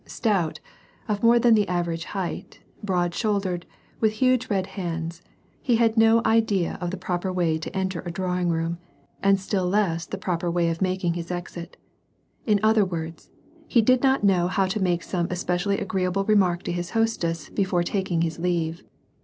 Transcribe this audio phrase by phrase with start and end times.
[0.07, 0.59] Stout,
[1.07, 3.67] of more than the average height, broad shouldered,
[3.99, 5.21] with huge red hands,
[5.61, 8.79] he had no idea of the proper way to enter a draw ing room,
[9.21, 11.77] and still less the proper way of making his exit;
[12.47, 13.29] in other words
[13.67, 17.83] he did not know how to make some especially agreeable remark to his hostess before
[17.83, 18.81] taking his leave.